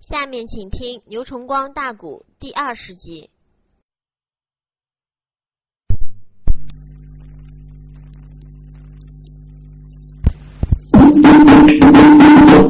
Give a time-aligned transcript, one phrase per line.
[0.00, 3.28] 下面请听牛崇光大鼓第二十集。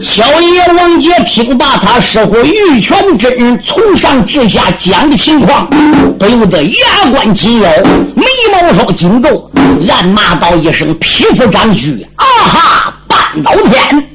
[0.03, 5.71] 小爷王杰听罢他师傅玉泉真人从上至下讲的情况，
[6.19, 7.71] 不由得牙关紧咬，
[8.17, 9.49] 眉毛稍紧皱，
[9.89, 12.03] 暗骂道一声：“匹夫张居！
[12.17, 12.80] 啊哈！
[13.31, 14.09] 半岛天，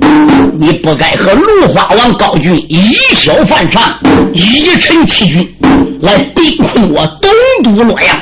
[0.59, 3.97] 你不该和芦花王高俊以小犯上，
[4.33, 5.55] 以臣欺君，
[6.01, 7.31] 来逼困我东
[7.63, 8.21] 都洛阳。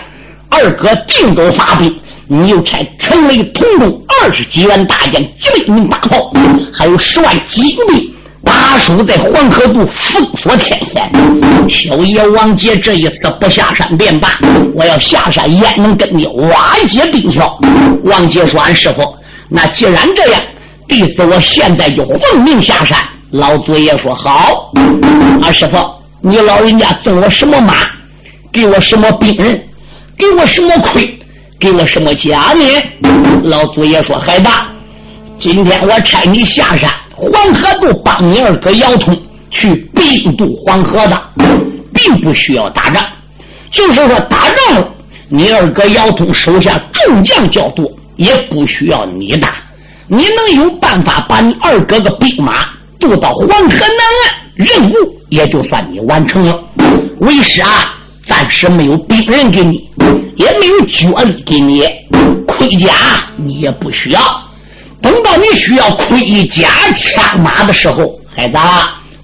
[0.50, 1.94] 二哥定都发兵。”
[2.26, 6.32] 你又差陈雷、同中二十几员大将、几百名大炮，
[6.72, 8.10] 还有十万精兵，
[8.44, 11.12] 把守在黄河渡，封锁天险。
[11.70, 14.40] 小爷王杰这一次不下山便罢，
[14.74, 17.60] 我要下山焉能跟你瓦解兵鞘？
[18.06, 19.14] 王杰说：“俺师傅，
[19.50, 20.42] 那既然这样，
[20.88, 22.98] 弟子我现在就奉命下山。”
[23.32, 24.72] 老祖爷说：“好。”
[25.42, 25.78] 俺师傅，
[26.22, 27.74] 你老人家赠我什么马？
[28.52, 29.60] 给我什么兵人？
[30.16, 31.20] 给我什么盔？
[31.60, 32.66] 给我什么奖呢？
[33.44, 34.68] 老祖爷说：“海大，
[35.40, 41.22] 今天我差你下山黄河渡，帮你二哥姚通去兵渡黄河的，
[41.94, 43.04] 并不需要打仗。
[43.72, 44.88] 就是说打仗了，
[45.30, 49.56] 你二哥姚通手下众将较多，也不需要你打。
[50.16, 52.68] 你能有办法把你二哥的兵马
[53.00, 53.80] 渡到黄河南
[54.24, 54.94] 岸，任务
[55.30, 56.64] 也就算你完成了。
[57.18, 57.96] 为师啊，
[58.28, 59.90] 暂时没有兵人给你。”
[60.36, 61.88] 也没有脚力给你
[62.48, 62.90] 盔甲，
[63.38, 64.20] 你也不需要。
[65.00, 68.58] 等到你需要盔甲枪马的时候，孩子，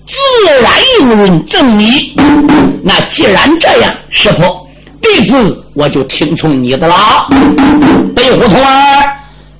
[0.05, 0.15] 自
[0.61, 2.13] 然有人赠你。
[2.83, 4.67] 那既然这样，师傅，
[5.01, 6.95] 弟子我就听从你的了。
[8.15, 9.18] 北胡同儿，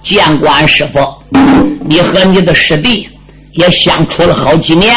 [0.10, 1.00] 见过俺师傅，
[1.86, 3.08] 你和你的师弟
[3.52, 4.92] 也相处了好几年。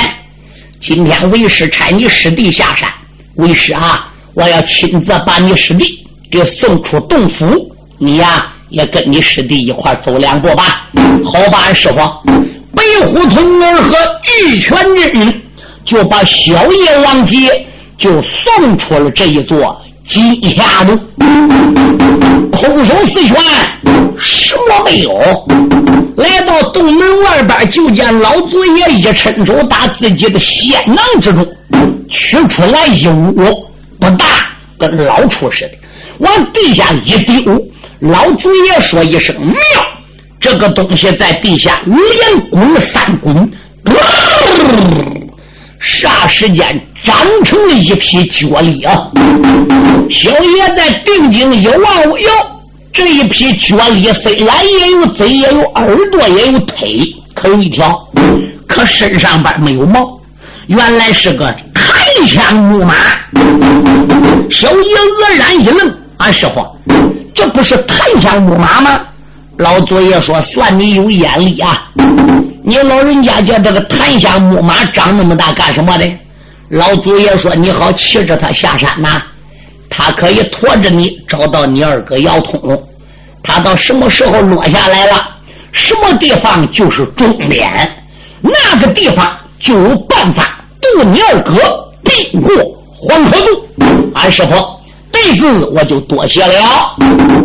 [0.80, 2.88] 今天为师差你师弟下山，
[3.34, 5.84] 为师啊，我要亲自把你师弟。
[6.30, 10.88] 给送出洞府，你呀也跟你师弟一块走两步吧。
[11.22, 11.96] 好吧，师傅，
[12.74, 13.94] 白虎童儿和
[14.46, 15.42] 玉泉人
[15.84, 17.66] 就把小叶王杰
[17.98, 20.98] 就送出了这一座金霞洞，
[22.50, 23.36] 空手四拳，
[24.18, 25.10] 什么没有。
[26.16, 31.46] 来到洞门外边，就见老祖爷一伸手，打自己的仙囊之中
[32.10, 33.66] 取出来一物，
[33.98, 34.26] 不大，
[34.78, 35.72] 跟老鼠似的。
[36.18, 37.42] 往地下一丢，
[38.00, 39.56] 老祖爷说一声“妙”，
[40.38, 43.50] 这个东西在地下连滚三滚，
[45.80, 49.10] 霎时间长成了一匹脚力啊！
[50.12, 52.30] 小爷在定睛一望，哟，
[52.92, 57.00] 这一匹脚力虽然也有嘴，也有耳朵，也有腿，
[57.34, 57.98] 可有一条，
[58.66, 60.20] 可身上边没有毛，
[60.66, 62.94] 原来是个檀香木马。
[64.50, 65.98] 小爷愕然一愣。
[66.18, 66.64] 俺师傅，
[67.34, 69.00] 这不是檀香木马吗？
[69.56, 71.90] 老祖爷说：“算你有眼力啊！
[72.62, 76.08] 你老人家叫这个檀香木马长那么大干什么的？”
[76.68, 79.20] 老祖爷说：“你好骑着它下山呐，
[79.94, 82.82] 他可以驮着你找到你二哥姚通。
[83.42, 85.28] 他到什么时候落下来了，
[85.70, 87.70] 什么地方就是终点，
[88.40, 91.52] 那个地方就有办法渡你二哥
[92.02, 92.54] 并过
[92.94, 93.66] 黄河渡。”
[94.16, 94.54] 俺师傅。
[95.12, 96.96] 弟子我就多谢了，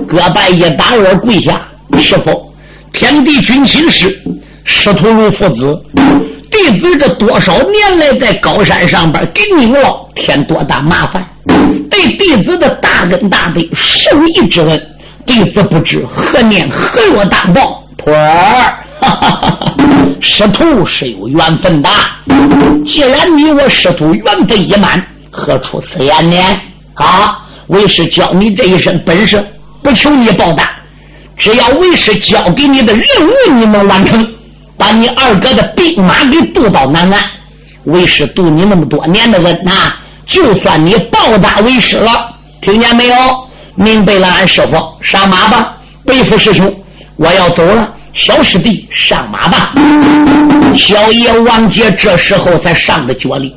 [0.07, 1.61] 哥拜一打二跪下，
[1.99, 2.51] 师傅，
[2.93, 4.17] 天地君亲师，
[4.63, 5.77] 师徒如父子，
[6.57, 11.23] 弟子这多少年来在高山上边给您了添多大麻烦，
[11.87, 14.89] 对弟子的大恩大德受益之恩，
[15.23, 17.83] 弟子不知何年何月当报。
[17.95, 18.85] 徒儿，
[20.19, 21.89] 师徒是有缘分的，
[22.83, 26.37] 既然你我师徒缘分已满，何出此言呢？
[26.95, 27.39] 啊！
[27.67, 29.45] 为师教你这一身本事，
[29.83, 30.71] 不求你报答，
[31.37, 34.27] 只要为师交给你的任务你能完成，
[34.87, 37.21] 把你二哥的兵马给渡到南岸，
[37.83, 39.93] 为师渡你那么多年的恩呐，
[40.25, 43.15] 就算你报答为师了，听见没有？
[43.75, 45.75] 明白了，俺师傅上马吧，
[46.05, 46.73] 背负师兄，
[47.17, 47.93] 我要走了。
[48.13, 49.73] 小师弟上马吧。
[50.73, 53.53] 小爷王杰这时候才上的脚力，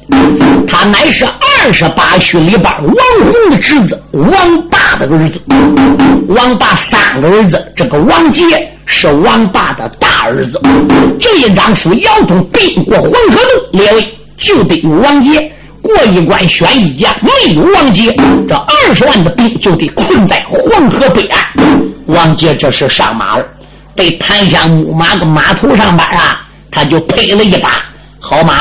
[0.67, 5.41] 他乃是二十八婿里边王红的侄子，王霸的儿子。
[6.27, 8.43] 王霸三个儿子，这个王杰
[8.93, 10.61] 是王霸的大儿子。
[11.19, 15.51] 这一张书，姚通兵过黄河路，列位就得有王杰
[15.81, 18.15] 过一关选一将，没有王杰，
[18.49, 21.41] 这二十万的兵就得困在黄河北岸。
[22.07, 23.45] 王杰这是上马了。
[23.95, 26.41] 被檀香木马个马头上边啊，
[26.71, 27.85] 他就配了一把
[28.19, 28.55] 好马。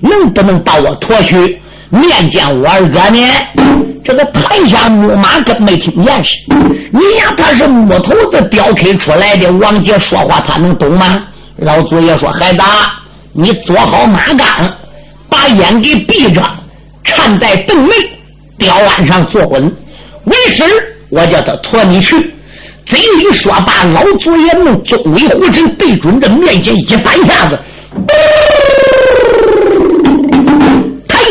[0.00, 1.60] 能不能把我托去
[1.92, 3.20] 面见我二哥呢？
[4.02, 6.36] 这个台下木马根没听见是，
[6.90, 11.22] 你呀他是木头子雕刻出来的，王杰说话他能懂吗？
[11.58, 12.62] 老祖爷说：“孩子，
[13.32, 14.78] 你坐好马杆，
[15.28, 16.42] 把眼给闭着，
[17.04, 17.94] 站在凳内，
[18.56, 19.72] 吊鞍上坐稳。
[20.24, 20.64] 为师，
[21.10, 22.34] 我叫他驮你去。”
[22.84, 27.58] 嘴里说罢，老祖爷弄中尾虎神对准这面前一板下子，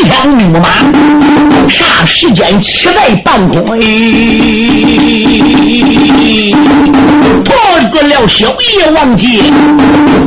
[0.04, 0.68] 天怒马，
[1.68, 3.80] 霎时间骑在半空，哎，
[7.44, 7.54] 拖
[7.90, 9.52] 住了小叶王姬，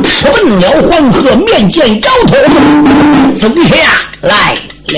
[0.02, 2.34] 直奔了黄河面见姚通，
[3.38, 3.74] 走下
[4.22, 4.54] 来
[4.88, 4.96] 了。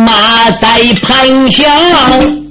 [0.00, 0.68] 马在
[1.02, 2.43] 盘响？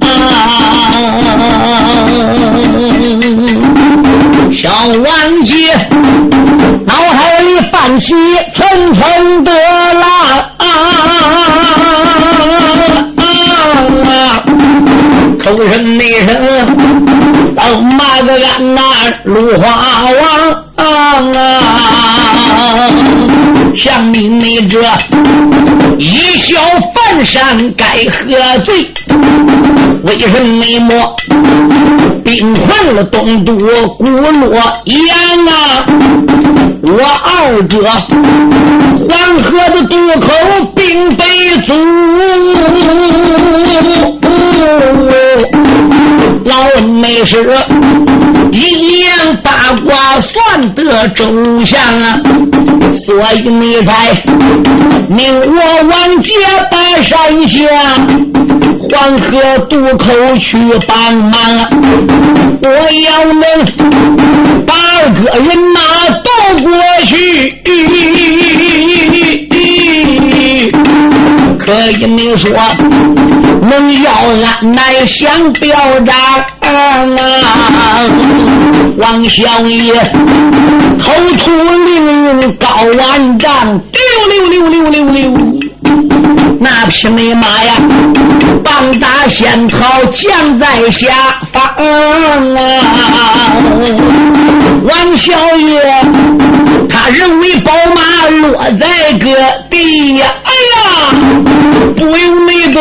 [27.24, 28.92] 山该喝醉？
[30.04, 31.16] 为什么么
[32.24, 33.54] 兵困了东都
[33.98, 34.52] 古洛
[34.86, 35.86] 阳啊？
[36.82, 37.76] 我二哥
[39.08, 40.28] 黄河的渡口
[40.76, 41.22] 并非
[41.66, 41.74] 足。
[46.46, 47.58] 老恩没事，
[48.52, 49.12] 一言
[49.42, 51.26] 八卦算得周
[51.66, 52.22] 详啊，
[52.96, 54.12] 所以你才
[55.08, 56.34] 命我王杰
[56.70, 57.58] 把山下
[58.80, 61.34] 黄河渡口去帮忙，
[62.62, 63.44] 我要能
[64.66, 64.74] 把
[65.10, 65.80] 个人马
[66.24, 66.30] 渡
[66.64, 66.72] 过
[67.06, 67.62] 去。
[71.66, 72.52] 可以你说，
[73.62, 75.70] 能要俺乃想表
[76.02, 76.14] 彰
[76.94, 78.00] 啊！
[78.98, 79.94] 王小爷
[81.00, 82.68] 口吐凌云高
[82.98, 85.34] 万丈，溜溜溜溜溜溜，
[86.60, 87.74] 那匹美马呀，
[88.64, 91.80] 棒打仙桃降在下方啊！
[94.84, 95.82] 王小爷
[96.88, 99.26] 他认为宝马落在个
[99.70, 100.78] 地呀，哎呀！
[101.98, 102.80] 不由那个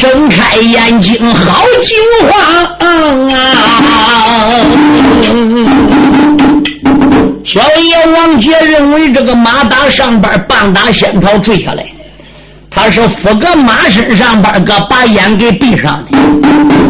[0.00, 1.94] 睁开眼睛，好惊
[2.26, 2.88] 慌啊！
[7.44, 11.84] 小爷王杰认为这个马打上边，棒打仙桃坠下来，
[12.70, 16.18] 他是扶个马身上边个把眼给闭上的。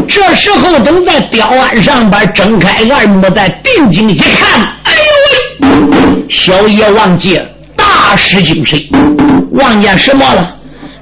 [0.06, 6.22] 这时候等在吊鞍上边睁开二目，再定睛一看，哎呦喂！
[6.28, 8.80] 小爷王杰大失精神，
[9.50, 10.54] 望见什么了？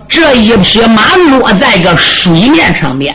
[0.08, 3.14] 这一匹马落在个水面上面，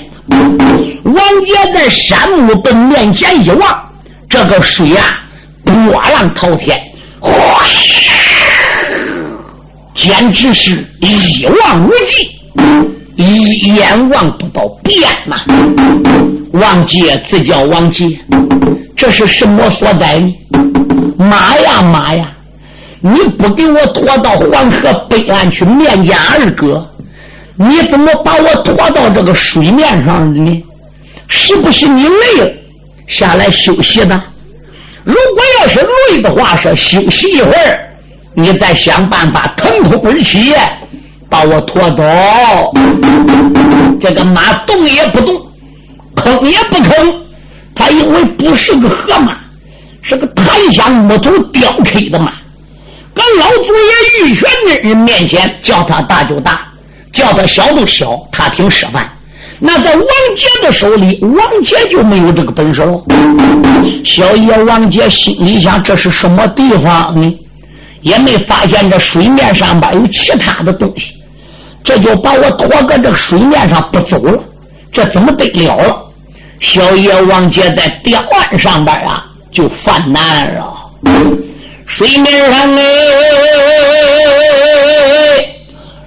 [1.04, 3.92] 王杰在山木本面前一望，
[4.30, 5.20] 这个水啊
[5.66, 5.76] 波
[6.14, 6.80] 浪滔天，
[7.20, 7.32] 哗，
[9.96, 12.30] 简直是一望无际，
[13.16, 15.42] 一眼望不到边呐！
[16.54, 18.18] 王杰自叫王杰，
[18.96, 20.32] 这是什么所在呢？
[21.18, 22.30] 马呀马呀！
[23.06, 26.90] 你不给我拖到黄河北岸去面见二哥，
[27.58, 30.64] 你怎么把我拖到这个水面上的呢？
[31.28, 32.50] 是不是你累了
[33.06, 34.22] 下来休息的？
[35.04, 37.94] 如果要是累的话，是休息一会儿，
[38.34, 40.54] 你再想办法腾空而起，
[41.30, 42.04] 把我拖走。
[44.00, 45.36] 这个马动也不动，
[46.16, 47.14] 吭也不吭，
[47.76, 49.36] 他因为不是个河马，
[50.02, 52.32] 是个檀香木头雕刻的马。
[53.14, 56.68] 搁老祖爷玉泉的人面前，叫他大就大，
[57.12, 59.10] 叫他小就小，他听示范。
[59.60, 60.06] 那在王
[60.36, 63.02] 杰的手里，王杰就没有这个本事了。
[64.04, 67.40] 小爷王杰心里想：这是什么地方呢？
[68.02, 71.14] 也没发现这水面上边有其他的东西，
[71.84, 74.38] 这就把我拖搁这水面上不走了。
[74.92, 76.04] 这怎么得了了？
[76.60, 80.74] 小爷王杰在吊岸上边啊，就犯难了。
[81.96, 82.82] 水面上哎，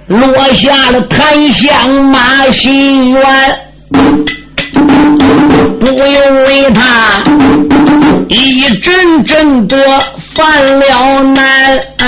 [0.07, 3.21] 落下了檀香马心愿。
[5.79, 7.23] 不由为他
[8.27, 9.77] 一阵阵的
[10.33, 12.05] 犯了难啊。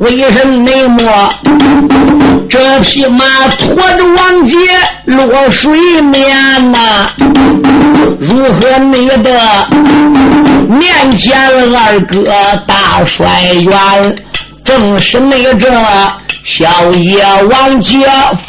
[0.00, 1.28] 为什么
[2.48, 4.56] 这匹马驮着王杰
[5.04, 7.06] 落水面呐？
[8.18, 9.68] 如何你的
[10.68, 11.38] 面前
[11.76, 12.24] 二哥
[12.66, 14.16] 大帅元，
[14.64, 15.70] 正是那这
[16.44, 17.98] 小野王杰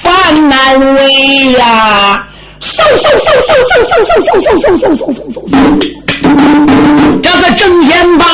[0.02, 2.26] 犯难为呀！
[2.62, 6.09] 嗖嗖嗖嗖嗖嗖嗖嗖嗖嗖嗖嗖嗖嗖！
[7.22, 8.28] 这个正前方，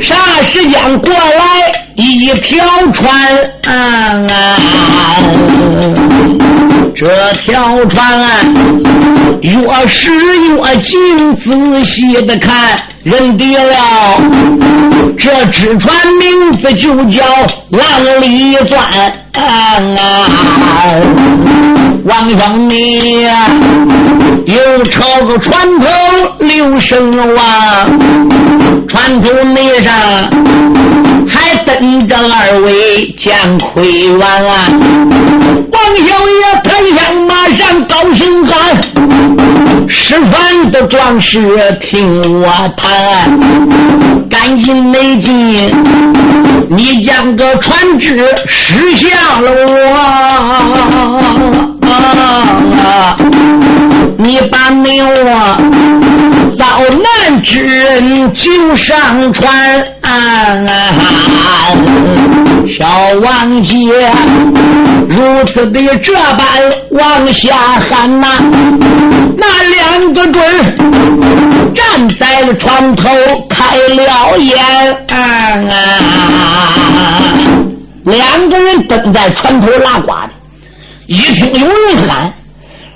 [0.00, 3.06] 啥时间过来一条船
[3.66, 4.26] 啊？
[6.94, 8.28] 这条船啊
[9.40, 14.20] 越是越近，仔细的看，认得了
[15.16, 17.24] 这只船名字就叫
[17.70, 17.80] 浪
[18.20, 18.78] 里钻。
[22.08, 23.26] 王方你
[24.46, 25.86] 又朝个船头
[26.38, 27.38] 留声望，
[28.88, 29.92] 船头那上
[31.28, 34.68] 还等着二位见魁王啊！
[35.70, 38.56] 王小爷抬枪马上高声喊
[39.86, 43.38] ：“失传的壮士听我谈，
[44.30, 45.70] 赶紧内进，
[46.70, 49.50] 你将个船只驶向了
[51.52, 53.16] 我。”啊！
[54.20, 55.56] 你把你我
[56.58, 60.10] 遭难之人救上船啊，
[62.66, 62.84] 小
[63.22, 63.76] 王姐
[65.08, 66.40] 如此的这般
[66.90, 67.54] 往下
[67.88, 68.26] 喊呐，
[69.36, 70.42] 那两个准
[71.74, 73.08] 站在了船头
[73.48, 74.58] 开了眼
[75.10, 75.16] 啊，
[78.04, 80.37] 两个人蹲在船头拉呱的。
[81.08, 82.30] 一听有人喊：“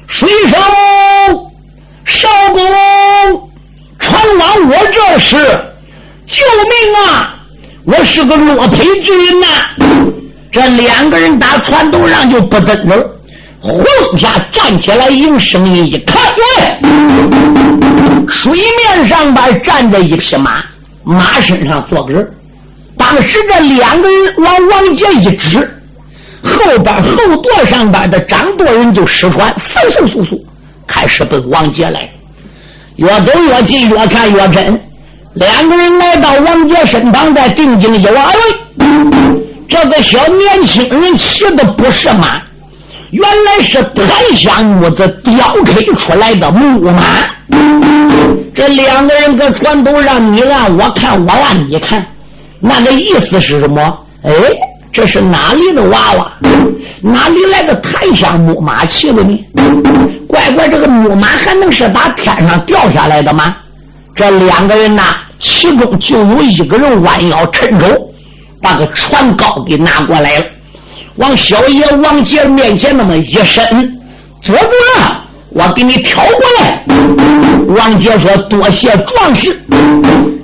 [0.07, 0.57] 水手，
[2.04, 3.50] 少公，
[3.99, 5.38] 船往我这是
[6.26, 7.35] 救命啊！
[7.85, 9.47] 我是个落魄之人呐！”
[10.52, 13.16] 这两个人打船头上就不等着，
[13.62, 16.21] 呼一下站起来，用声音一看，
[18.28, 20.62] 水面上边站着一匹马，
[21.02, 22.31] 马身上坐个人。
[22.99, 25.78] 当时这两个人往王杰一指。
[26.43, 30.39] 后边后舵上边的掌舵人就使船，嗖嗖嗖嗖，
[30.87, 32.09] 开始奔王杰来。
[32.97, 34.81] 越走越近，越看越真。
[35.35, 38.35] 两个人来到王杰身旁，再定睛一望，哎，
[39.69, 42.43] 这个小年轻人骑的不是马，
[43.13, 44.07] 原来是檀
[44.37, 45.35] 香木子雕
[45.65, 47.03] 刻出来的木马。
[48.55, 52.05] 这两个人搁船头上，你按我看，我按你看，
[52.61, 54.05] 那个意思是什么？
[54.25, 54.33] 哎。
[54.93, 56.33] 这是哪里的娃娃？
[57.01, 59.45] 哪里来的檀香木马骑的呢？
[60.29, 63.57] 乖乖，这个木马还能是打天上掉下来的吗？
[64.15, 65.03] 这两个人呐，
[65.39, 67.87] 其中就有一个人弯腰伸手，
[68.61, 70.45] 把个船篙给拿过来了，
[71.17, 73.65] 往小爷王杰面前那么一伸，
[74.43, 76.85] 坐住了，我给你挑过来。
[77.69, 79.59] 王杰说：“多谢壮士。”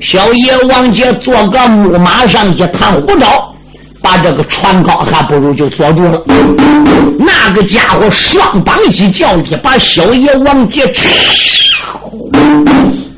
[0.00, 3.54] 小爷王杰坐个木马上一探胡招。
[4.00, 6.22] 把这个船高还不如就坐住了。
[7.18, 10.90] 那个家伙双膀一叫力，把小爷王杰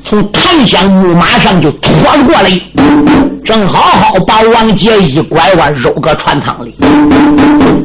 [0.03, 1.91] 从檀香木马上就拖
[2.23, 2.49] 过来，
[3.45, 6.73] 正好好把王杰一拐弯，揉个船舱里。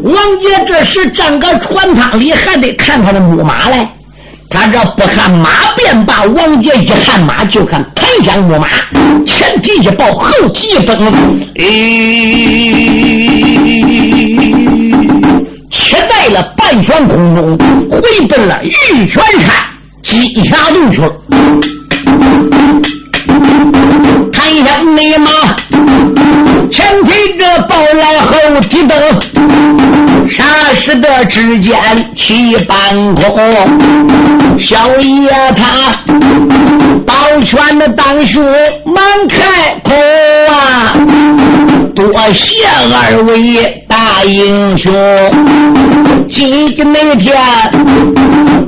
[0.03, 3.89] 王杰这时站个船舱里，还得看他的木马来。
[4.49, 8.67] 他这不看马便罢，王杰一看马就看檀香木马，
[9.27, 11.07] 前蹄一抱，后蹄一蹬，
[11.59, 11.65] 哎，
[15.71, 17.59] 骑在了半悬空中，
[17.91, 19.51] 回奔了玉泉山
[20.03, 21.13] 金霞洞去了。
[24.33, 25.31] 檀香内马
[26.71, 28.97] 前蹄着抱来后蹄蹬，
[30.31, 30.45] 霎
[30.87, 31.77] 时的之间
[32.15, 32.77] 起半
[33.17, 33.37] 空。
[34.61, 35.97] 小爷他
[37.05, 38.41] 保全的当胸
[38.85, 39.91] 忙开口
[40.49, 40.95] 啊！
[41.93, 44.93] 多谢二位大英雄，
[46.29, 47.37] 今天那天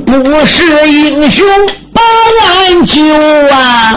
[0.05, 1.45] 不是英雄
[1.93, 2.01] 把
[2.43, 3.03] 俺救
[3.51, 3.95] 啊，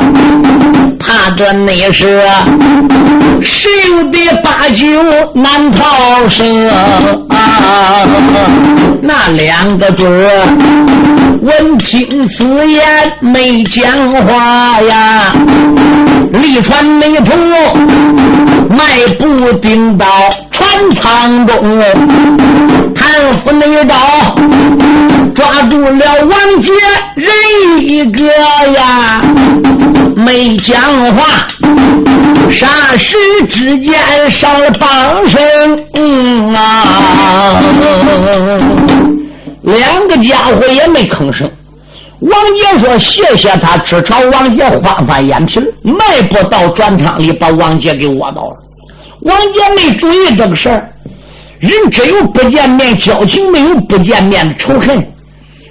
[0.98, 2.20] 怕的那是
[3.42, 3.70] 谁
[4.12, 4.86] 的八九
[5.34, 6.68] 难逃生
[7.28, 8.06] 啊！
[9.00, 10.04] 那两个主。
[11.42, 12.84] 闻听此言
[13.18, 15.34] 没讲话呀，
[16.30, 17.32] 离船里头
[18.70, 20.06] 迈步顶到
[20.52, 21.82] 船舱中，
[22.94, 23.96] 谭夫那刀
[25.34, 26.70] 抓住了王杰
[27.16, 27.28] 人
[27.80, 28.24] 一个
[28.72, 29.22] 呀，
[30.14, 30.80] 没讲
[31.14, 31.46] 话。
[32.50, 33.16] 霎时
[33.48, 33.94] 之间
[34.30, 35.40] 上了绑绳，
[35.94, 37.62] 嗯啊，
[39.62, 41.50] 两个家伙也没吭声。
[42.20, 48.56] 王杰说：“谢谢他。”只朝王杰翻翻眼皮，迈步到转仓里，把王杰给窝到了。
[49.22, 50.88] 王杰没注意这个事儿，
[51.58, 55.04] 人只有不见面交情，没有不见面的仇恨。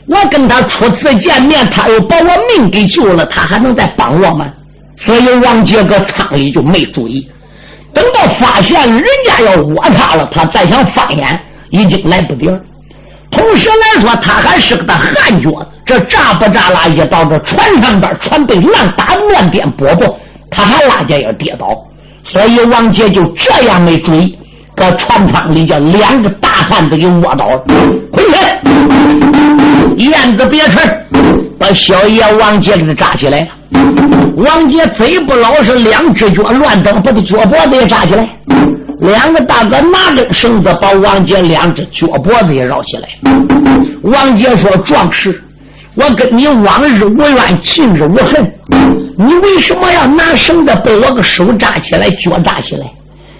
[0.07, 4.47] 我跟他初次见面，他又把我命给救了，他还能再帮我吗？
[4.97, 7.27] 所以王杰搁仓里就没注意。
[7.93, 11.39] 等到发现人家要窝他了，他再想翻眼，
[11.69, 12.59] 已经来不及了。
[13.29, 15.49] 同时来说，他还是个大悍脚，
[15.85, 21.67] 这扎不扎拉一到这船上边，船被乱打乱颠波波，他还拉家要跌倒。
[22.23, 24.37] 所以王杰就这样没注意，
[24.75, 27.63] 搁船舱里叫两个大汉子给窝倒了。
[28.11, 30.79] 回去，燕子别吃，
[31.59, 33.47] 把小爷王杰给他扎起来。
[34.35, 38.27] 王杰贼不老实，两只脚乱蹬，把他脚脖子也扎起来。
[39.01, 43.09] 两个大哥拿根绳子把王杰两只脚脖子也绕起来。
[44.03, 45.43] 王杰说：“壮士，
[45.95, 48.53] 我跟你往日无怨，近日无恨，
[49.17, 52.85] 你为什么要拿绳子把我个手扎起来，脚扎起来？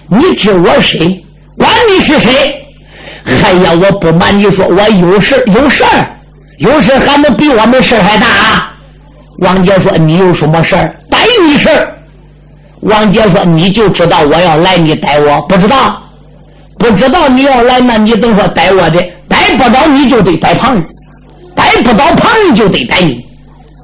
[0.08, 1.24] 你知我谁？
[1.56, 2.30] 管你是谁？
[3.24, 6.10] 哎呀，我不瞒你说，我有事有事儿，
[6.58, 8.74] 有事还能比我们事还大啊？”
[9.38, 10.94] 王杰说：“你有什么事儿？
[11.08, 11.96] 逮你事儿。”
[12.82, 16.02] 王杰说：“你就知道我要来，你逮我不知道？
[16.78, 20.84] 不知道你要来，那你等说逮我的，逮不着你就得逮旁人，
[21.54, 23.24] 逮不着旁人就得逮你。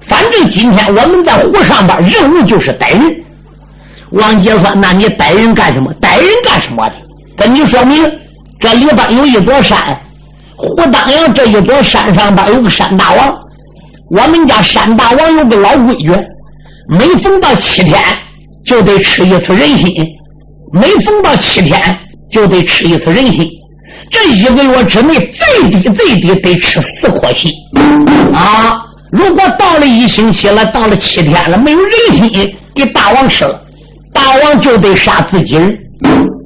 [0.03, 3.15] 反正今天我们在湖上边任务就是逮人。”
[4.13, 5.93] 王杰说：“那你逮人干什么？
[5.95, 6.97] 逮人干什么的？
[7.37, 8.05] 跟你说明，
[8.61, 9.99] 这里边有一座山，
[10.57, 13.35] 湖当阳这一座山上边有个山大王。
[14.11, 16.11] 我们家山大王有个老规矩，
[16.91, 17.99] 每逢到七天。”
[18.67, 20.07] 就得吃一次人心，
[20.75, 21.99] 每逢到七天
[22.31, 23.49] 就得吃一次人心，
[24.11, 27.51] 这一个月之内最低最低得吃四颗心
[28.35, 28.85] 啊！
[29.11, 33.59] 如果到了一星期了，到了七天了，没有人心给大王吃了，
[34.29, 35.79] 大王就得杀自己人。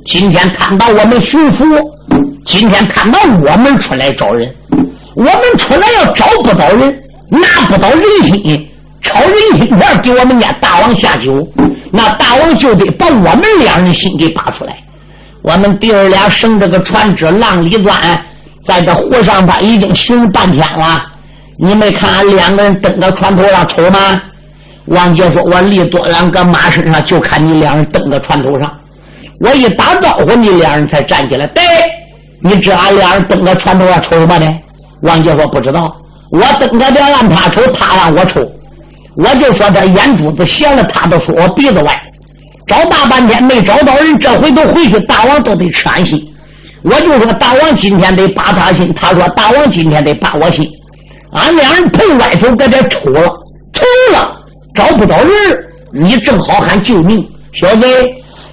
[0.06, 1.64] 今天看到我们巡抚，
[2.46, 4.48] 今天看到我们出来找人，
[5.16, 6.96] 我们出来要找不到人，
[7.28, 8.68] 拿不到人心。
[9.00, 11.32] 抄人心片给我们家大王下酒，
[11.90, 14.78] 那大王就得把我们两人心给拔出来。
[15.42, 17.98] 我们弟儿俩乘这个船只浪里钻，
[18.64, 21.02] 在这湖上边已经寻半天了。
[21.58, 24.20] 你没看俺两个人登到船头上瞅吗？
[24.86, 26.30] 王杰说：“我离多远？
[26.30, 28.72] 搁马身上就看你两人登到船头上。
[29.40, 31.46] 我一打招呼，你两人才站起来。
[31.48, 31.62] 对，
[32.40, 34.54] 你知俺两人登到船头上瞅什么的？”
[35.02, 35.96] 王杰说：“不知道。
[36.30, 38.40] 我登在这让他瞅，他让我瞅。”
[39.14, 42.02] 我就说这眼珠子斜了，他都说我鼻子歪，
[42.66, 46.18] 找大半天没找到人，这回都回去，大王都得吃俺心。
[46.82, 50.66] 我就说大王今天得扒他心，他说大王今天得扒我心。
[51.32, 53.22] 俺两人碰歪头搁这抽了，
[53.74, 54.34] 抽了
[54.74, 55.30] 找不到人，
[55.92, 57.86] 你正好喊救命，小子，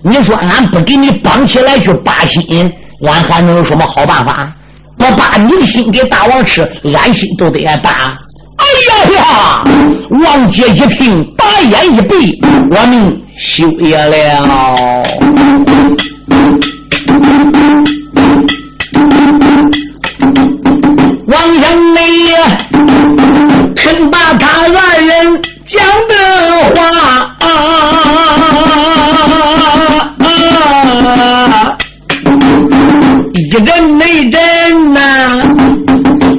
[0.01, 2.71] 你说俺不给你绑起来去扒心，
[3.05, 4.51] 俺还能有什么好办法？
[4.97, 6.62] 不扒你的心给大王吃，
[6.93, 8.13] 俺心都得挨扒。
[8.58, 9.63] 哎呀呀！
[10.10, 12.38] 王杰一听，大眼一闭，
[12.71, 15.03] 我命休也了。
[21.27, 22.01] 王香梅
[23.75, 25.82] 听把他二人将
[33.49, 34.99] 一人没人呐，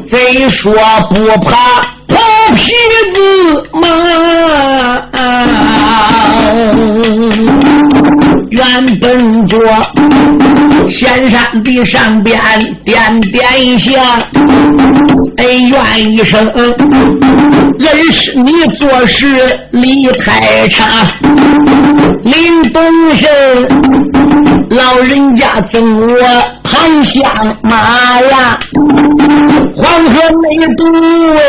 [0.08, 0.72] 贼说
[1.08, 1.82] 不怕。
[2.54, 2.72] 皮
[3.12, 3.18] 子
[3.72, 3.82] 嘛，
[8.50, 9.58] 原本着
[10.90, 12.38] 仙山的上边
[12.84, 13.92] 点点下，
[15.36, 16.52] 恩怨一声，
[17.78, 19.26] 认识你做事
[19.70, 20.84] 理太差，
[22.24, 22.82] 林东
[23.16, 23.30] 升。
[24.70, 26.16] 老人家赠我
[26.62, 27.22] 唐香
[27.62, 28.58] 马呀，
[29.74, 30.84] 黄河内都
[31.34, 31.40] 哎，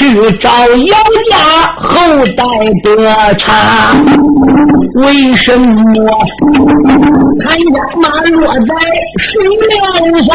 [0.00, 0.06] 去
[0.38, 0.96] 找姚
[1.28, 1.36] 家
[1.76, 2.42] 后代
[2.82, 3.94] 的茬。
[5.02, 5.74] 为什么
[7.44, 8.74] 檀香马落在
[9.48, 10.30] 面上？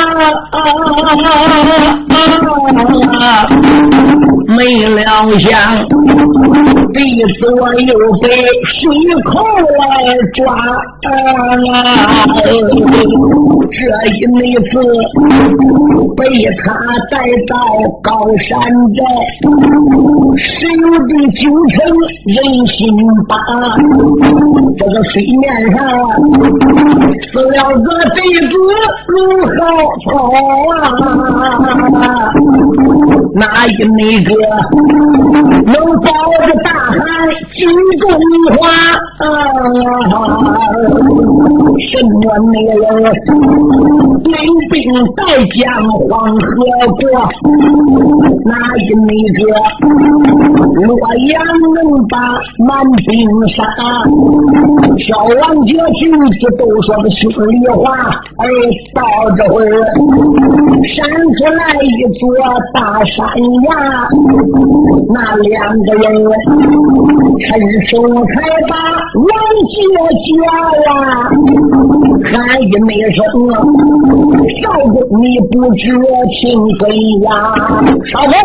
[3.20, 3.24] 啊
[4.48, 5.04] 没料
[5.40, 5.50] 想，
[6.94, 7.00] 鼻
[7.42, 7.44] 左
[7.82, 7.90] 右
[8.22, 8.24] 被
[8.76, 8.82] 水
[9.26, 9.30] 口
[9.80, 9.84] 来
[10.34, 10.38] 抓。
[12.42, 14.40] 这一妹
[14.70, 14.74] 子
[16.16, 16.20] 被
[16.64, 16.64] 他
[17.12, 17.14] 带
[17.48, 17.52] 到
[18.02, 18.08] 高
[18.48, 18.50] 山
[18.96, 19.00] 寨，
[20.38, 21.76] 十有的九成
[22.26, 22.34] 人
[22.68, 22.78] 心
[23.28, 23.32] 把。
[24.80, 25.44] 这个水面
[25.76, 25.78] 上
[27.14, 28.54] 死了个贼子
[29.08, 29.54] 路好
[30.06, 30.12] 走
[30.72, 30.74] 啊！
[33.36, 34.30] 哪一那个
[35.66, 36.08] 能保
[36.46, 37.00] 着大汉
[37.54, 37.58] 金
[38.00, 38.04] 中
[38.58, 38.64] 华？
[39.20, 39.24] 啊
[42.04, 42.84] 么那人
[44.24, 44.34] 领
[44.72, 44.76] 兵
[45.16, 45.22] 带
[45.56, 45.64] 将
[46.10, 46.46] 黄河
[47.00, 47.04] 过？
[48.46, 49.40] 哪一那个
[50.86, 50.90] 洛
[51.30, 51.34] 阳
[51.74, 51.78] 能
[52.10, 52.14] 把
[52.66, 52.70] 满
[53.08, 53.10] 兵
[53.56, 53.58] 杀？
[55.08, 55.34] 小王
[55.66, 57.34] 家君子都说个心里
[57.70, 57.84] 话，
[58.38, 58.44] 哎，
[58.96, 59.02] 到
[59.38, 59.66] 这会儿
[60.96, 61.88] 闪出来一
[62.20, 62.24] 座
[62.74, 63.16] 大山
[63.64, 63.70] 崖，
[65.14, 65.54] 那两
[65.86, 66.04] 个人
[67.46, 67.48] 伸
[67.88, 67.92] 手
[68.34, 68.36] 才
[68.70, 68.74] 把
[69.16, 69.30] 王
[69.72, 69.76] 杰
[70.26, 70.34] 家
[70.84, 70.90] 呀
[72.32, 73.54] 喊一没声啊，
[74.62, 75.84] 少公你不知
[76.42, 76.42] 听
[76.80, 76.84] 根
[77.22, 77.30] 呀，
[78.12, 78.36] 少公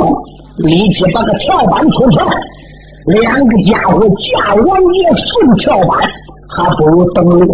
[0.69, 2.21] 立即把个跳板出来。
[3.07, 5.25] 两个家伙架王爷顺
[5.59, 5.93] 跳板，
[6.57, 7.53] 还不如等我，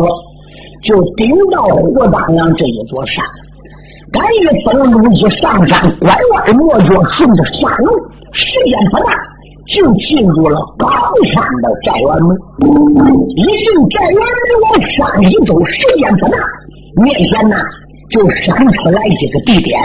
[0.82, 1.76] 就顶到火
[2.10, 3.24] 当阳这一座山。
[4.12, 7.88] 赶紧登陆一上山，拐弯抹角，顺着山路，
[8.32, 9.12] 时间不大，
[9.66, 10.86] 就进入了高
[11.26, 12.30] 山的寨院门。
[13.36, 16.38] 一进寨院门往山里走，时间不大，
[17.02, 17.56] 面前呢
[18.10, 19.78] 就闪出来一个地点。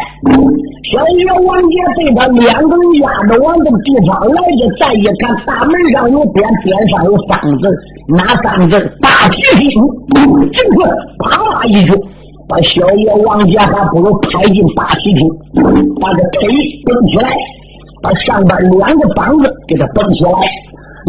[0.91, 7.63] 小爷王爷被他两个人压着往这个地方来的，再一看大门上有匾，匾上有三字，
[8.09, 8.75] 哪三字？
[8.99, 9.71] 大喜厅。
[10.51, 10.69] 就是
[11.19, 11.91] 啪啦一句，
[12.47, 15.19] 把小爷王爷还不如拍进大喜厅，
[16.01, 16.51] 把这腿
[16.85, 17.31] 蹬起来，
[18.01, 20.29] 把上边两个膀子给他绷起来，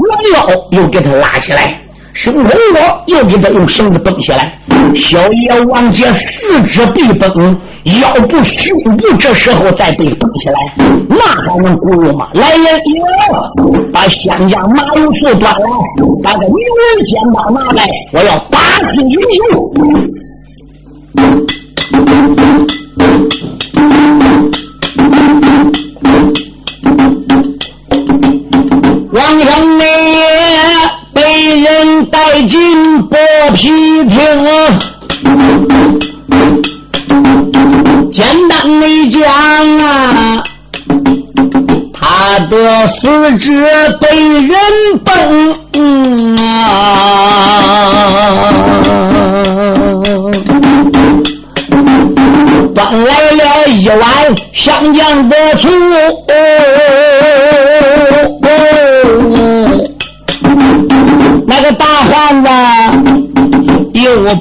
[0.09, 1.79] 拦腰又给他拉起来。
[2.15, 4.53] 胸口我又给他用绳子绷起来，
[4.95, 7.59] 小爷王杰四肢被绷，
[8.01, 10.55] 腰部、胸部这时候再被绷起来，
[11.09, 12.29] 那还能不用吗？
[12.35, 12.67] 来人，
[13.95, 15.59] 把香江马油醋端来，
[16.23, 19.59] 把个牛儿肩膀拿来，我要打死英雄。
[29.45, 29.85] 王成美。
[31.15, 32.59] 被人带进
[33.09, 33.17] 剥
[33.55, 33.69] 皮
[34.09, 34.17] 厅，
[38.11, 39.21] 简单的讲
[39.79, 40.43] 啊，
[41.93, 43.51] 他的四肢
[44.01, 44.57] 被人
[45.05, 45.13] 崩
[46.39, 46.41] 啊，
[52.75, 54.01] 端来了一碗
[54.55, 55.69] 香酱的醋。
[56.27, 57.02] 那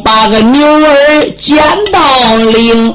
[0.03, 1.57] 把个牛儿捡
[1.91, 1.99] 到
[2.35, 2.93] 领，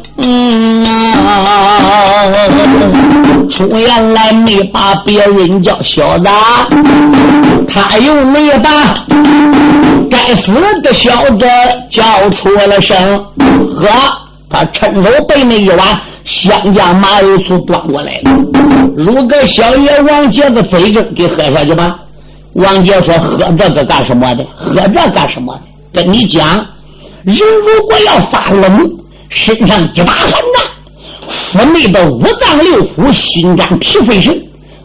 [3.50, 6.28] 出言来没把别人叫小子，
[7.68, 8.70] 他又没把
[10.10, 10.50] 该死
[10.82, 11.46] 的小子
[11.90, 12.96] 叫出了声。
[13.76, 13.88] 呵，
[14.48, 15.78] 他趁手被那一碗
[16.24, 18.30] 香酱麻油醋端过来了，
[18.96, 21.98] 如个小爷王杰的嘴根给喝下去吧。
[22.54, 24.42] 王杰说：“喝这个干什么的？
[24.56, 25.60] 喝这干什么的？
[25.92, 26.64] 跟你讲，
[27.26, 28.88] 人如果要发冷，
[29.30, 30.64] 身上一把寒战，
[31.52, 34.40] 腹内的五脏六腑、心肝脾肺肾，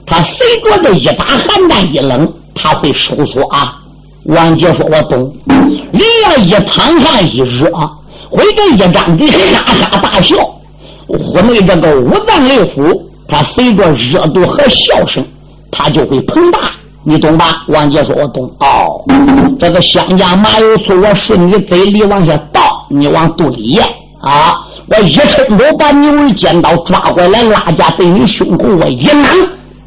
[0.07, 3.77] 他随着这一把寒战一冷，他会收缩啊。”
[4.25, 5.31] 王杰说：“我懂。
[5.91, 7.69] 人要一躺下一热，
[8.27, 10.35] 会这一张嘴哈哈大笑，
[11.05, 15.23] 腹内这个五脏六腑，他随着热度和笑声，
[15.69, 16.71] 他就会膨大。”
[17.03, 17.63] 你懂吧？
[17.67, 19.03] 王杰说：“我懂。”哦，
[19.59, 23.83] 这个香酱麻油醋，我顺你嘴里往下倒，你往肚里咽
[24.21, 24.53] 啊！
[24.87, 29.29] 我一伸手把牛儿尖刀抓过来，拉架对你胸口我一拿，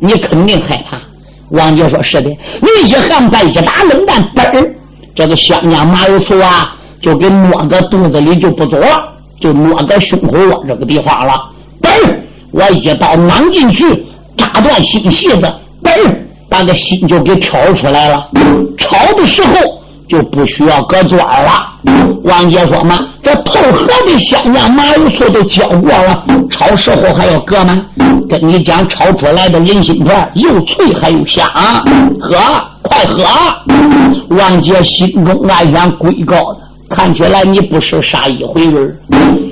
[0.01, 0.99] 你肯定害怕。
[1.51, 2.29] 王杰说：“是的。”
[2.61, 4.69] 你一喊再一打冷战，嘣，
[5.15, 8.87] 这个香酱麻油醋啊，就给摸个肚子里就不走了，
[9.41, 11.35] 就摸个胸口窝这个地方了。
[11.81, 12.17] 嘣，
[12.51, 14.05] 我一刀攮进去，
[14.37, 15.55] 扎断心匣子。
[15.81, 16.24] 嘣。
[16.55, 18.29] 把个心就给挑出来了，
[18.79, 19.55] 炒的时候
[20.09, 21.51] 就不需要搁砖了。
[22.23, 27.85] 王杰说嘛，这透盒的香酱麻油醋都浇过了，炒时候还要搁吗？
[28.29, 31.45] 跟你讲，炒出来的人心片又脆还又香，
[32.21, 32.37] 喝，
[32.83, 33.25] 快喝！
[34.29, 39.01] 王杰心中暗想：鬼高的，看起来你不是啥一回人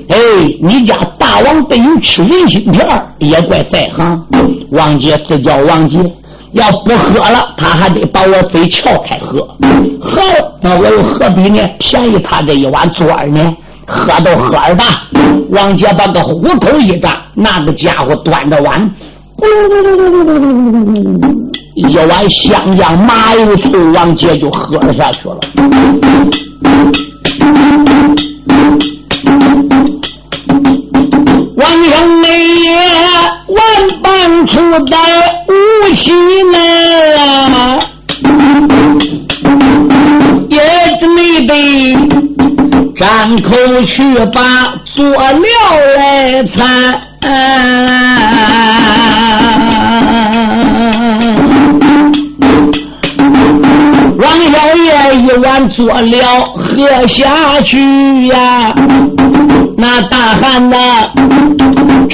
[0.07, 0.15] 哎，
[0.61, 2.87] 你家大王被你吃人心片
[3.19, 4.25] 也怪在行。
[4.71, 5.97] 王姐自叫王姐，
[6.53, 9.39] 要不喝了，他还得把我嘴撬开喝。
[9.99, 10.21] 喝，
[10.61, 11.59] 那我又何必呢？
[11.79, 13.55] 便宜他这一碗做呢？
[13.85, 14.85] 喝都喝儿吧。
[15.49, 18.89] 王杰把个虎口一张，那个家伙端着碗，
[21.75, 25.39] 一碗香酱麻油醋，王杰就喝了下去了。
[31.55, 32.73] 王生美也
[33.47, 33.57] 万
[34.01, 34.97] 般出在
[36.03, 36.11] 无锡
[36.51, 37.79] 呢，
[40.49, 40.59] 也
[41.07, 41.53] 没得
[42.97, 43.51] 张口
[43.85, 44.41] 去把
[44.93, 45.47] 佐料
[45.95, 46.99] 来餐。
[54.17, 56.19] 王小爷一碗佐料
[56.53, 58.75] 喝下去呀。
[59.77, 60.75] 那大汉呐，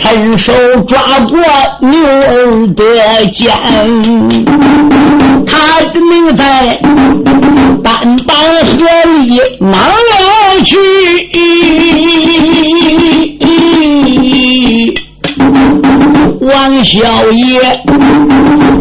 [0.02, 0.54] 趁手
[0.88, 1.38] 抓过
[1.82, 2.84] 牛儿的
[3.34, 3.52] 肩，
[5.46, 6.80] 他的命在
[7.84, 8.36] 单板
[8.66, 8.78] 河
[9.18, 10.78] 里哪来去？
[16.40, 16.98] 王小
[17.32, 17.82] 爷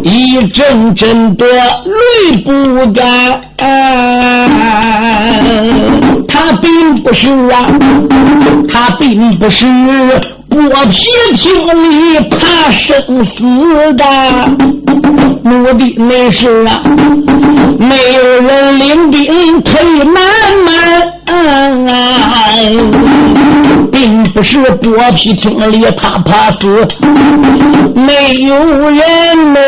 [0.02, 3.40] 一阵阵的泪不干，
[6.28, 7.66] 他并不是啊。
[8.70, 9.66] 他并不是
[10.58, 13.44] 剥皮听里怕生死
[13.94, 14.04] 的，
[15.44, 16.82] 目的那是啊，
[17.78, 20.20] 没有人领兵退南
[21.86, 21.86] 门，
[23.92, 26.88] 并不是剥皮听里他怕死，
[27.94, 28.56] 没有
[28.90, 29.60] 人呢。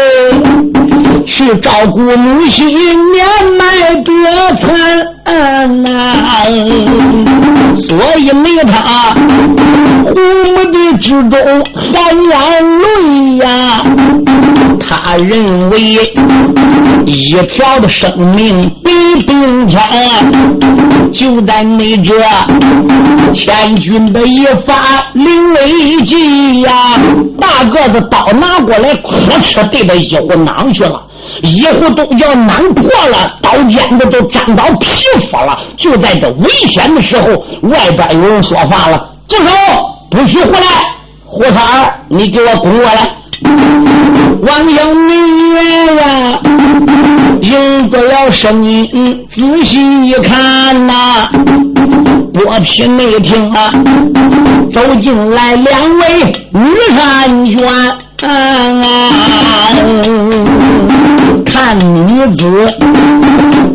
[1.25, 2.67] 去照顾母亲
[3.13, 3.27] 年
[3.59, 4.11] 迈的
[4.61, 4.65] 残
[5.87, 6.45] 啊。
[7.81, 9.15] 所以没他，
[10.05, 10.15] 虎
[10.51, 11.33] 目的之中
[11.75, 11.93] 含
[12.25, 12.35] 眼
[12.81, 13.83] 泪呀。
[14.81, 15.81] 他认为
[17.07, 18.91] 一条的生命比
[19.27, 19.81] 冰天，
[21.13, 22.15] 就在那这
[23.33, 26.73] 千钧的一发临危机呀！
[27.39, 31.07] 大个子刀拿过来，哐哧对着一虎囊去了。
[31.43, 35.59] 一壶都叫难破了，刀尖子都沾到皮肤了。
[35.77, 37.29] 就在这危险的时候，
[37.69, 39.51] 外边有人说话了：“住手！
[40.11, 40.67] 不许回来！
[41.25, 43.09] 胡三儿，你给我滚过来！”
[43.43, 45.63] 王小明月
[45.97, 46.41] 呀，
[47.41, 51.29] 应不了声音，仔细一看呐，
[52.35, 53.73] 剥皮内听啊，
[54.73, 56.61] 走进来两位女
[56.97, 57.61] 婵娟。
[61.63, 62.75] 看女子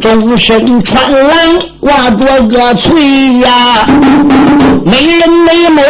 [0.02, 1.30] 终身穿蓝，
[1.80, 3.86] 挂着个翠呀，
[4.84, 5.84] 美人美美，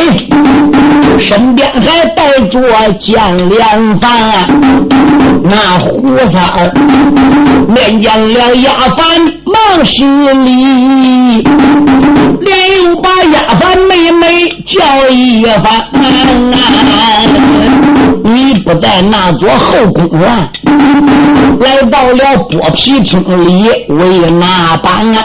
[1.17, 2.59] 身边还带着
[2.99, 3.65] 剑连
[3.97, 4.11] 环。
[5.41, 6.69] 那胡三儿
[7.73, 11.47] 面见了丫鬟，忙行礼，
[12.41, 15.63] 连又把丫鬟妹妹叫一番。
[18.65, 20.27] 不在那座后宫院，
[21.59, 22.17] 来到了
[22.49, 25.23] 剥皮厅里，为那般啊？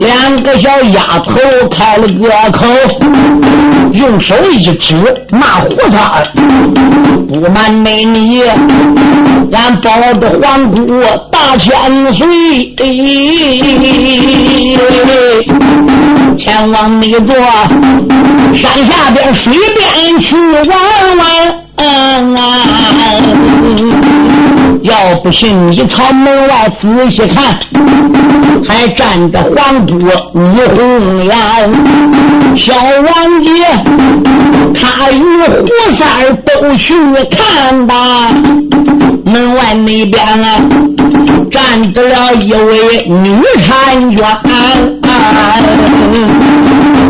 [0.00, 1.38] 两个小丫头
[1.70, 2.66] 开了个口，
[3.92, 4.96] 用手一指
[5.30, 6.26] 那胡三儿，
[7.32, 8.42] 不瞒美女，
[9.52, 11.00] 俺保的皇姑
[11.30, 11.72] 大千
[12.12, 12.74] 岁，
[16.36, 17.36] 前往那座
[18.52, 20.66] 山下边水边去玩
[21.18, 21.61] 玩。
[22.36, 22.40] 啊！
[24.82, 27.58] 要不信，你朝门外仔细看，
[28.66, 31.32] 还站着皇姑女红颜。
[32.56, 33.50] 小王爷，
[34.74, 35.66] 他与胡
[35.98, 36.02] 三
[36.44, 36.92] 都去
[37.30, 37.94] 看吧。
[39.24, 40.44] 门外那边啊，
[41.50, 44.18] 站着了一位女婵娟。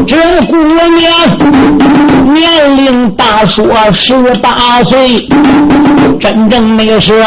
[0.07, 0.17] 这
[0.47, 0.57] 姑
[0.97, 1.03] 娘
[2.33, 5.29] 年龄大，说十八岁，
[6.19, 7.23] 真正那是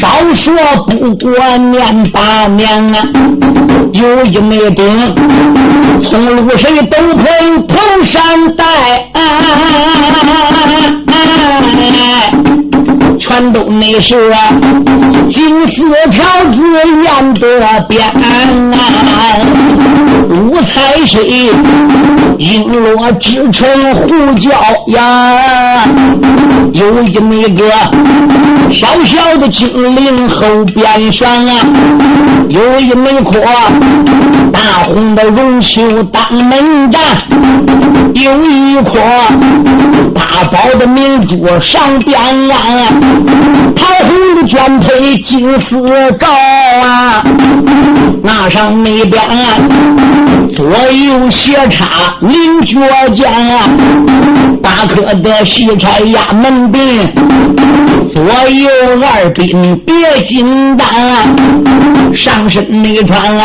[0.00, 0.52] 少说
[0.88, 3.02] 不过年八年啊。
[3.92, 4.84] 有一枚顶
[6.08, 8.22] 从露水斗篷头上
[8.56, 8.64] 戴，
[13.18, 14.32] 全都那是
[15.28, 15.74] 金丝
[16.10, 16.58] 条子
[17.02, 18.00] 沿的边。
[20.30, 21.50] 五彩水
[22.40, 24.50] 璎珞织成胡椒
[24.86, 25.84] 呀，
[26.72, 27.70] 有一那个
[28.72, 31.54] 小小的精灵后边上啊，
[32.48, 33.38] 有一枚颗
[34.52, 37.00] 大红的绒球当门站，
[38.14, 38.98] 有一颗
[40.14, 42.56] 大宝的明珠上边啊，
[43.76, 45.76] 桃红的卷腿金丝
[46.18, 46.26] 罩
[46.82, 47.24] 啊，
[48.22, 49.22] 那上那边
[50.54, 51.86] 左右斜插
[52.20, 53.68] 菱角尖啊，
[54.62, 56.80] 八颗的细钗压门柄，
[58.14, 58.68] 左右
[59.02, 59.94] 二鬓别
[60.26, 60.84] 金丹，
[62.16, 63.42] 上身那穿啊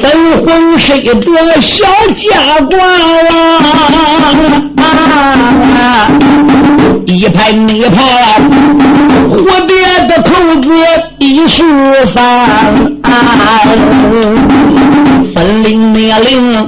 [0.00, 0.10] 粉
[0.44, 1.84] 红色的小
[2.16, 2.72] 夹褂
[4.76, 6.08] 啊，
[7.06, 7.96] 一排那排
[9.30, 9.76] 蝴蝶
[10.08, 10.30] 的头
[10.62, 10.68] 子
[11.18, 11.62] 一十
[12.14, 12.18] 三。
[15.34, 16.66] 分领灭领，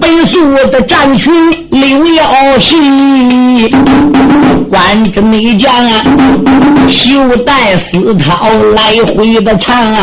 [0.00, 1.32] 北素的战群
[1.70, 2.76] 六要细，
[4.70, 6.02] 关着内将啊，
[6.88, 8.82] 袖带丝绦来
[9.14, 9.98] 回的长啊，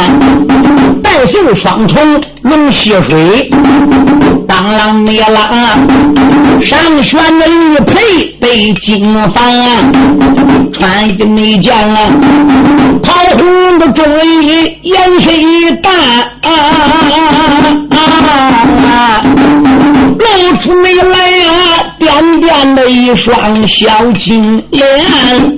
[1.04, 3.49] 带素双重龙戏水，
[4.47, 9.67] 当啷灭啷，上悬的玉佩被金房啊，
[10.73, 11.99] 穿的内将啊，
[13.04, 16.51] 桃红的中衣颜色一淡啊。
[18.88, 19.21] 啊！
[20.17, 20.25] 露
[20.58, 21.51] 出眉来啊，
[21.99, 24.86] 点点的一双小金莲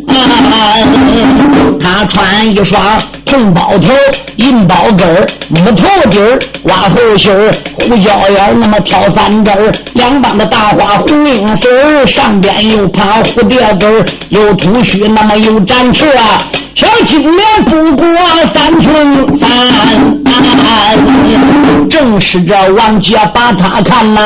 [0.08, 0.16] 啊啊
[0.52, 1.67] 啊。
[1.80, 2.82] 他穿一双
[3.30, 3.94] 红包头、
[4.38, 5.08] 银包跟
[5.50, 7.32] 木头底儿、挂头袖
[7.80, 9.54] 胡椒眼那么挑三根
[9.94, 16.44] 两帮的大花红缨丝上边又盘蝴蝶根又秃须，那么又展翅啊，
[16.76, 18.08] 小金莲不过
[18.54, 19.48] 三寸三。
[21.90, 24.22] 正是这王杰把他看呐，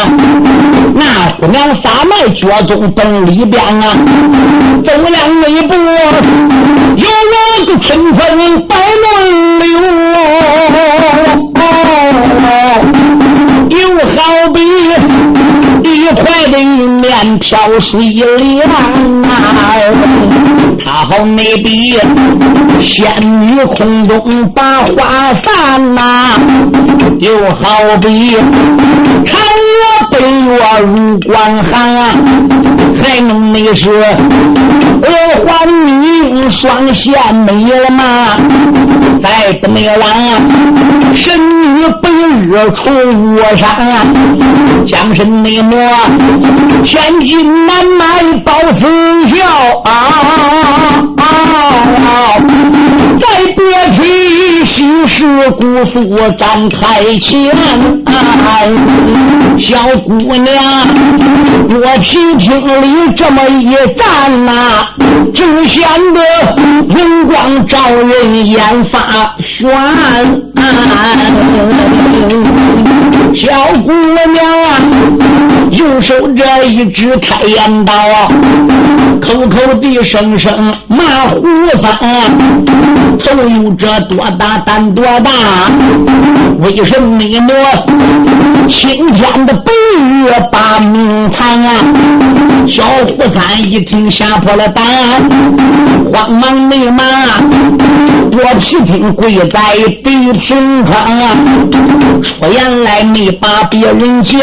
[0.93, 3.95] 那姑娘撒麦脚踪奔里边啊，
[4.85, 9.65] 走两一步，有我个春风百轮流，
[13.69, 13.79] 又
[14.15, 14.17] 好
[14.53, 14.59] 比
[15.83, 18.29] 一块的玉面飘水凉
[19.23, 19.25] 啊。
[20.83, 21.97] 他好那比
[22.81, 23.05] 仙
[23.41, 26.31] 女空中把花散呐，
[27.19, 28.35] 又好比
[29.25, 29.29] 嫦
[29.77, 32.01] 娥奔月入关寒啊，
[33.01, 33.89] 还能那是
[35.03, 35.07] 我
[35.47, 38.37] 还你双线没了吗？
[39.21, 40.05] 再不那样啊，
[41.15, 41.37] 神
[41.75, 42.09] 女白
[42.41, 42.79] 日出
[43.35, 44.03] 我上啊，
[44.87, 45.77] 将身内抹
[46.83, 48.05] 千金难买
[48.43, 48.87] 宝丝
[49.29, 49.35] 笑
[49.83, 49.91] 啊。
[51.17, 51.23] 啊！
[53.19, 53.59] 再别
[53.95, 53.99] 提
[54.65, 57.51] 心事姑苏展开前，
[59.57, 60.53] 小姑娘，
[61.69, 64.87] 我听听你这么一站呐，
[65.33, 66.21] 就显得
[66.89, 69.67] 银光照人眼发眩。
[73.35, 73.51] 小
[73.83, 74.67] 姑娘啊，
[75.71, 77.93] 右手这一支开眼刀。
[79.21, 81.45] 口口的声声骂胡
[81.79, 81.95] 三，
[83.19, 85.31] 头有这多大胆多大？
[86.61, 89.71] 为什么我青天的白
[90.23, 91.71] 月把命藏啊？
[92.67, 94.83] 小胡三一听吓破了胆，
[96.13, 97.03] 慌忙内马，
[98.31, 99.59] 我皮听跪在
[100.03, 101.23] 地平川啊！
[102.21, 104.37] 出言来没把别人叫，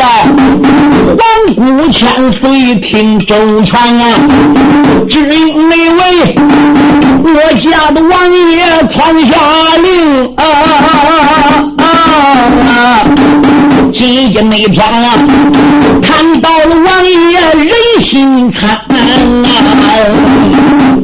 [1.07, 4.05] 王姑千岁听周全啊！
[5.09, 6.35] 只因那位
[7.25, 8.11] 我家的王
[8.51, 8.59] 爷
[8.91, 9.33] 传下
[9.83, 9.87] 令
[10.37, 10.45] 啊
[11.77, 13.05] 啊啊！
[13.93, 15.09] 今天那天啊，
[16.03, 18.87] 看到了王爷人心惨啊！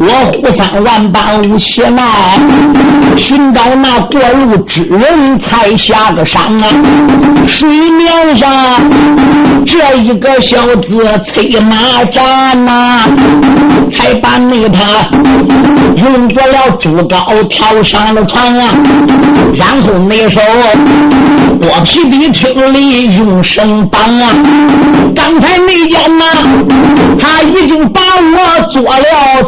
[0.07, 2.03] 我胡三万般无邪奈，
[3.17, 6.67] 寻找那过路之人才下个山啊！
[7.47, 8.51] 水面上
[9.65, 13.01] 这一个小子催马战呐，
[13.91, 15.09] 才把那他
[15.97, 18.75] 用过了竹篙跳上了船啊！
[19.55, 20.45] 然后那时候
[21.61, 24.29] 剥皮的听里用绳绑啊！
[25.15, 26.25] 刚才那件呐，
[27.19, 29.45] 他已经把我做了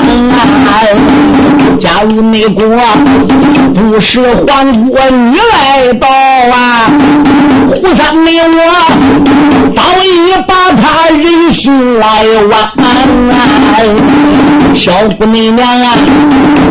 [0.00, 0.32] 苍。
[1.80, 2.64] 假如内国
[3.74, 6.90] 不是皇姑你来到啊，
[7.70, 8.50] 胡三妹我
[9.74, 10.06] 早已
[10.46, 12.54] 把他人心来剜。
[14.74, 15.94] 小姑娘啊，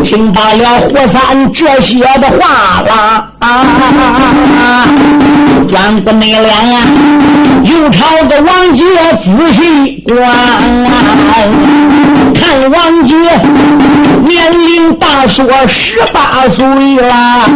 [0.03, 2.91] 听罢了胡三这些的话了
[3.39, 3.43] 啊，
[5.67, 6.82] 转过眉脸啊，
[7.63, 8.84] 又朝个王杰
[9.24, 9.59] 仔细
[10.07, 10.17] 观，
[12.41, 13.15] 看王杰
[14.25, 16.65] 年龄大，说十八岁
[16.99, 17.47] 了，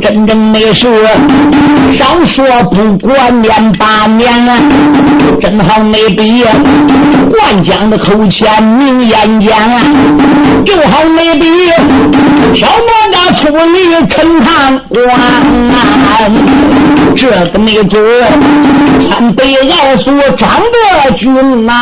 [0.00, 0.86] 真真没事，
[1.92, 3.12] 少说不过
[3.42, 4.32] 念八年，
[5.40, 6.44] 真好没比
[7.28, 9.52] 灌江的口前明眼间。
[10.64, 11.46] 正好没比
[12.54, 15.04] 小哪吒出力陈塘关，
[17.14, 18.02] 这个没准
[19.10, 21.74] 参北二所长得军呐，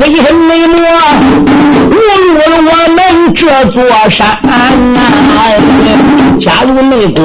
[0.00, 0.70] 为什么没侮
[1.90, 2.98] 辱了我们
[3.34, 3.40] 这
[3.70, 3.76] 座
[4.08, 4.38] 山？
[6.38, 7.24] 假如内国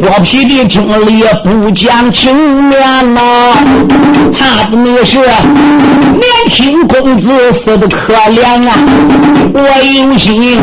[0.00, 3.20] 我皮的听里不讲情面呐，
[4.34, 8.70] 怕的你是年轻公子死的可怜啊！
[9.52, 10.58] 我有心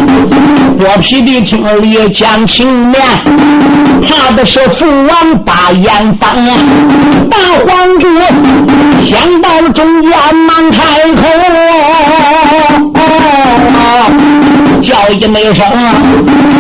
[0.79, 2.99] 我皮的听里讲情面，
[4.07, 6.57] 怕的是父王把眼放啊！
[7.29, 7.37] 大
[7.67, 8.07] 皇姑
[9.05, 10.11] 想到中间
[10.47, 10.77] 忙开
[11.15, 11.21] 口。
[14.81, 15.65] 叫一声，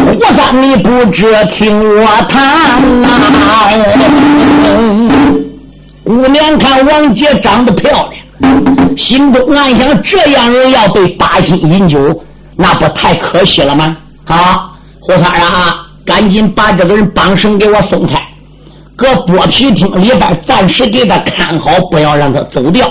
[0.07, 3.07] 胡三你不知听我谈呐。
[6.03, 12.19] 姑娘看王杰长得漂亮，心中暗想：这样人要被八心饮酒，
[12.55, 13.95] 那不太可惜了吗？
[14.25, 18.19] 啊，胡三啊，赶紧把这个人绑绳给我松开，
[18.95, 22.89] 搁剥皮厅里边暂时给他看好，不要让他走掉。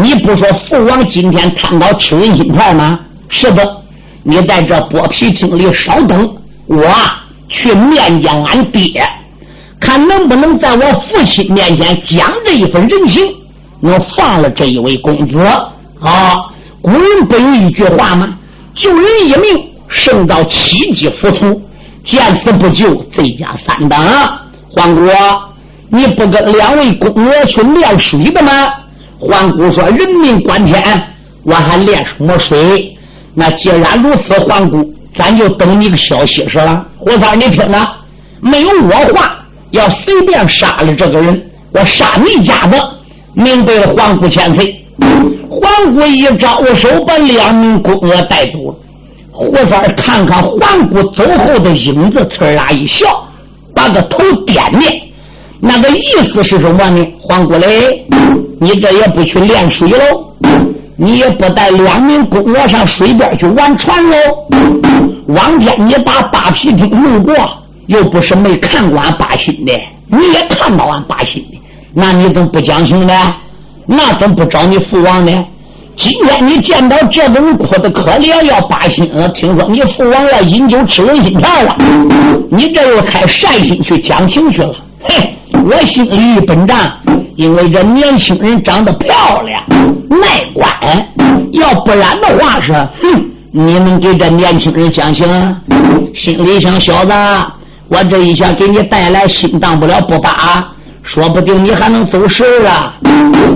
[0.00, 3.00] 你不说父王今天探讨吃人心片吗？
[3.28, 3.76] 是的。
[4.22, 6.36] 你在这剥皮厅里稍等，
[6.66, 6.86] 我
[7.48, 9.02] 去面见俺爹，
[9.80, 13.24] 看能不能在我父亲面前讲这一份人情，
[13.80, 15.40] 我放了这一位公子。
[16.00, 16.44] 啊，
[16.80, 18.28] 古人不有一句话吗？
[18.74, 21.60] 救人一命胜造七级浮屠，
[22.04, 23.98] 见死不救罪加三等。
[24.70, 25.10] 黄姑，
[25.88, 28.52] 你不跟两位公娥去练水的吗？
[29.18, 30.82] 黄姑说：“人命关天，
[31.42, 32.96] 我还练什么水？”
[33.34, 36.86] 那既然如此，皇姑，咱就等你个消息是吧？
[36.96, 37.88] 胡三，你听着，
[38.40, 39.38] 没有我话，
[39.70, 42.78] 要随便杀了这个人，我杀你家的，
[43.34, 43.94] 明白了？
[43.96, 44.74] 皇姑千岁。
[45.48, 48.76] 皇姑一招手，把两名宫娥带走了。
[49.32, 53.24] 胡三看看皇姑走后的影子，呲啦一笑，
[53.74, 55.00] 把个头点点，
[55.60, 56.02] 那个意
[56.32, 57.06] 思是什么呢？
[57.20, 58.04] 皇姑嘞，
[58.60, 60.24] 你这也不去练水喽？
[60.96, 64.16] 你也不带两名宫娥上水边去玩船喽？
[65.28, 67.34] 往天你把八皮厅路过，
[67.86, 69.72] 又不是没看过俺八心的，
[70.06, 71.58] 你也看到俺八心的，
[71.92, 73.14] 那你怎么不讲情呢？
[73.86, 75.44] 那怎么不找你父王呢？
[75.94, 79.28] 今天你见到这个人哭的可怜，要八心了。
[79.30, 81.76] 听说你父王要饮酒吃人心片了，
[82.50, 84.74] 你这又开善心去讲情去了。
[85.02, 86.76] 嘿，我心里一本账。
[87.38, 89.62] 因为这年轻人长得漂亮，
[90.10, 90.68] 卖乖，
[91.52, 95.24] 要不然的话是，哼，你们给这年轻人讲情，
[96.16, 97.12] 心里想小子，
[97.86, 100.68] 我这一下给你带来心当不了不拔，
[101.04, 102.92] 说不定你还能走神啊！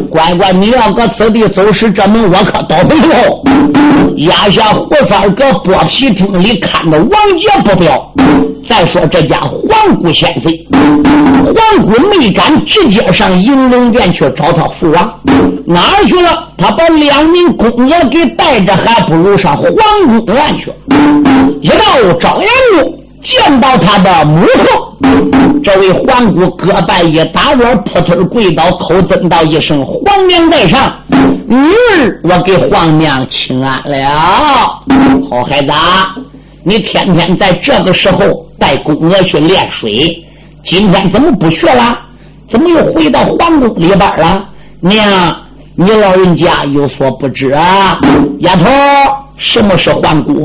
[0.08, 3.42] 乖乖，你要搁此地走失，这门我可倒霉喽！
[4.18, 8.14] 压下胡三搁剥皮厅里看着王杰不表。
[8.68, 15.20] 再说这家皇姑先妃，皇姑没敢直接上迎龙殿去找他父王，
[15.66, 16.48] 哪儿去了？
[16.56, 19.72] 他把两名宫娥给带着，还不如上皇
[20.24, 20.72] 宫院去。
[21.60, 24.96] 一到朝阳路，见到他的母后，
[25.62, 30.92] 这位皇姑胳膊一打我，扑腾跪倒，口尊道一声：“皇娘在上，
[31.46, 33.96] 女儿我给皇娘请安了。”
[35.28, 35.72] 好孩子。
[36.64, 40.24] 你天天在这个时候带宫娥去练水，
[40.64, 41.98] 今天怎么不去了？
[42.50, 44.44] 怎么又回到皇宫里边了？
[44.80, 45.36] 娘，
[45.74, 47.98] 你老人家有所不知啊！
[48.40, 48.70] 丫头，
[49.38, 50.44] 什么是皇姑？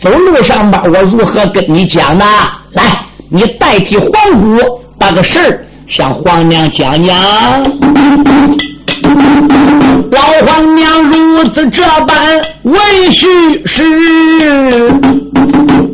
[0.00, 2.24] 走路上边我如何跟你讲呢？
[2.72, 2.82] 来，
[3.28, 7.14] 你代替皇姑把个事儿向皇娘讲讲。
[10.10, 12.16] 老皇娘如此这般
[12.62, 12.76] 问
[13.12, 13.26] 叙
[13.66, 13.82] 事。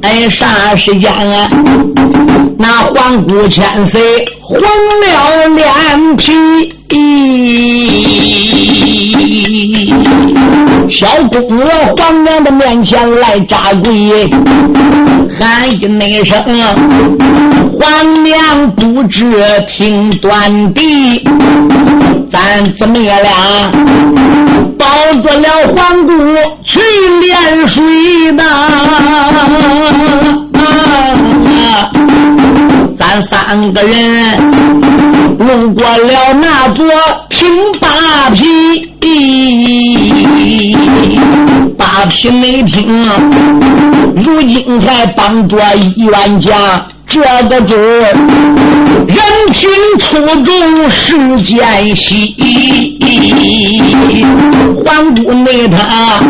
[0.03, 1.49] 哎，啥时间啊？
[2.59, 4.01] 那皇姑千岁
[4.41, 6.33] 红了脸皮，
[10.91, 14.29] 小公娥皇娘的面前来扎跪，
[15.39, 16.37] 喊一那声
[17.79, 19.31] ：“皇娘不知
[19.69, 21.23] 听断地，
[22.33, 23.21] 咱姊妹俩
[24.79, 24.87] 保
[25.23, 26.13] 住了皇姑
[26.65, 26.81] 去
[27.21, 28.43] 连水呐。”
[32.99, 33.95] 咱三个人
[35.39, 36.87] 路过了那座
[37.29, 37.49] 平
[37.81, 38.89] 八皮，
[41.77, 42.87] 八皮没听，
[44.15, 46.57] 如今还绑着一员将，
[47.11, 47.77] 这个字
[49.09, 49.19] 人
[49.53, 52.37] 品出众世间稀。
[54.85, 56.21] 皇姑内他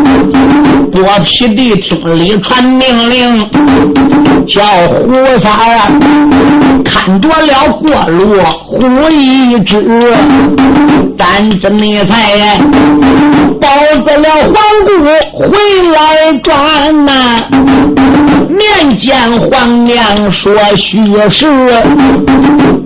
[0.90, 3.46] 剥皮的听里传命令，
[4.46, 5.12] 叫胡
[5.42, 5.52] 三。
[6.82, 9.84] 看着了过路虎一只，
[11.18, 12.58] 咱这没才
[13.60, 13.68] 保
[14.06, 14.54] 着了皇
[14.86, 14.88] 姑
[15.38, 15.46] 回
[15.92, 17.10] 来转呐。
[18.50, 21.46] 面见皇娘说虚实，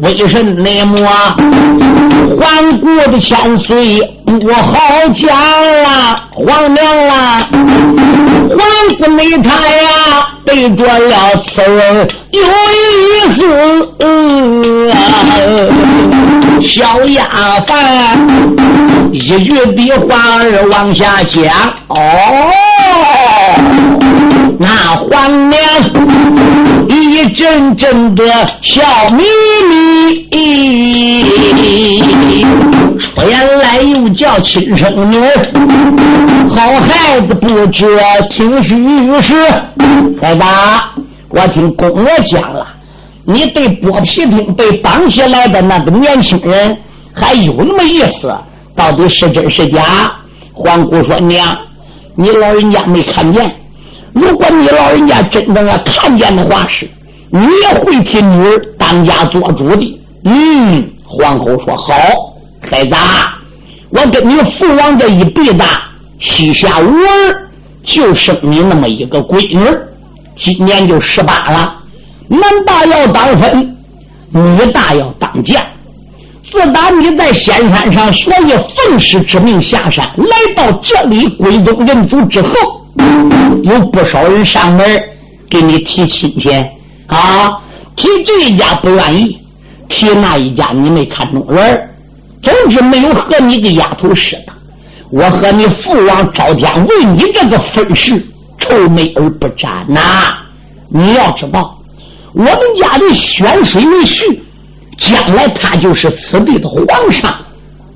[0.02, 0.68] 为什么
[2.38, 4.72] 皇姑的千岁不好
[5.14, 5.34] 讲
[5.84, 6.28] 啊？
[6.32, 7.48] 皇娘啊，
[8.50, 8.58] 皇
[8.98, 10.28] 姑没他呀。
[10.44, 13.40] 背着了此人有意思，
[16.60, 17.24] 小丫
[17.66, 17.72] 鬟
[19.10, 21.42] 一句的话儿往下讲
[21.88, 21.96] 哦，
[24.58, 25.60] 那黄娘
[26.88, 28.24] 一阵阵的
[28.62, 29.22] 笑眯
[30.30, 31.24] 眯，
[33.16, 35.18] 出言来又叫亲生女，
[36.48, 37.98] 好孩子不知
[38.30, 38.76] 听虚
[39.20, 39.34] 实。
[40.20, 40.44] 孩子，
[41.30, 42.68] 我听公娥讲了，
[43.24, 46.78] 你对剥皮町被绑起来的那个年轻人
[47.12, 48.32] 还有那么意思，
[48.76, 49.82] 到底是真是假？
[50.52, 51.58] 皇姑说：“娘，
[52.14, 53.52] 你老人家没看见。
[54.14, 56.88] 如果你老人家真正要看见的话，是
[57.28, 61.94] 你也会替女儿当家做主的。”嗯，皇后说：“好，
[62.62, 62.94] 孩子，
[63.90, 65.62] 我跟你父王这一辈子
[66.18, 67.48] 膝下无儿，
[67.82, 69.64] 就生你那么一个闺女。”
[70.36, 71.76] 今年就十八了，
[72.26, 73.76] 男大要当分，
[74.30, 75.62] 女大要当将。
[76.50, 82.83] 自打你在仙山上学以奉师之命下山，来到这里归宗认祖之后，
[83.62, 84.84] 有不少人上门
[85.48, 86.50] 给你提亲戚
[87.06, 87.58] 啊，
[87.96, 89.38] 提这一家不愿意，
[89.88, 91.90] 提那一家你没看中人
[92.42, 94.52] 总之没有和你个丫头似的。
[95.10, 98.24] 我和你父王朝天为你这个婚事。
[98.56, 100.00] 臭美而不沾呐！
[100.88, 101.76] 你要知道，
[102.32, 104.38] 我们家的宣水为婿，
[104.96, 107.36] 将来他就是此地的皇上。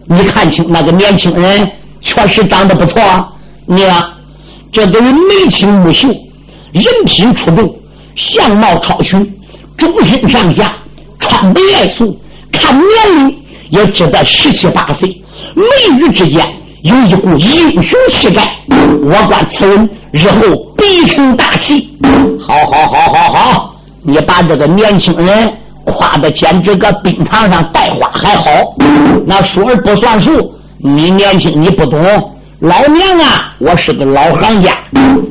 [0.05, 1.71] 你看清那个年轻人，
[2.03, 3.01] 确实长得不错。
[3.67, 4.05] 娘，
[4.73, 6.09] 这个人眉清目秀，
[6.73, 7.75] 人品出众，
[8.17, 9.25] 相貌超群，
[9.77, 10.77] 中心上下，
[11.19, 12.19] 穿白爱素，
[12.53, 13.39] 看年龄
[13.71, 15.09] 也只得十七八岁，
[15.55, 15.65] 眉
[15.99, 16.47] 宇之间
[16.83, 18.57] 有一股英雄气概。
[19.03, 19.89] 我观此人。
[20.11, 21.87] 日后必成大器。
[22.41, 23.77] 好，好，好，好，好！
[24.01, 25.53] 你把这个年轻人
[25.85, 28.45] 夸的简直搁冰糖上带花还好。
[29.27, 32.01] 那说而不算数，你年轻，你不懂。
[32.61, 34.77] 老娘啊，我是个老行家，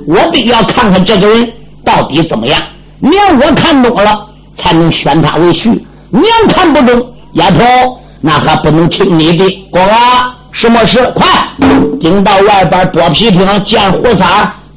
[0.07, 1.51] 我得要看看这个人
[1.83, 2.61] 到底怎么样。
[2.99, 5.77] 娘我看中了，才能选他为婿。
[6.09, 7.65] 娘看不中，丫头
[8.21, 9.67] 那还不能听你的。
[9.69, 11.05] 公啊，什么事？
[11.15, 11.27] 快
[11.99, 14.27] 顶到外边剥皮厅见胡三。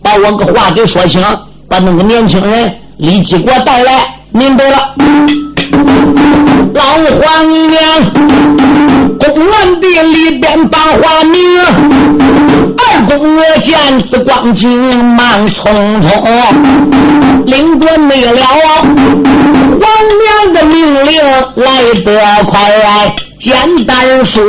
[0.02, 1.22] 把我个话给说清，
[1.68, 3.92] 把那个年轻人立即给我带来。
[4.32, 4.94] 明白了，
[6.74, 6.82] 老
[7.20, 7.82] 皇娘，
[9.18, 11.38] 公园地里边把话明。
[12.76, 13.76] 二公我见
[14.10, 15.62] 此光景，忙匆
[16.02, 16.08] 匆
[17.46, 18.40] 领着没了。
[19.80, 21.22] 王娘的命令
[21.56, 21.64] 来
[22.04, 22.58] 得快，
[23.40, 24.42] 简单说。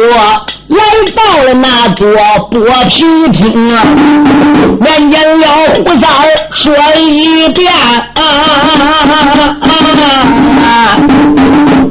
[0.68, 0.78] 来
[1.14, 2.08] 到了那座
[2.50, 3.04] 剥皮
[3.34, 3.52] 厅，
[4.80, 6.10] 面见了胡三
[6.54, 7.70] 说一遍，